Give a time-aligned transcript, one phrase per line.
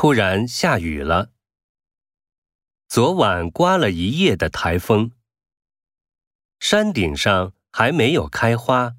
[0.00, 1.32] 突然下雨了。
[2.88, 5.12] 昨晚刮了一夜的台风。
[6.58, 8.96] 山顶上还没有开花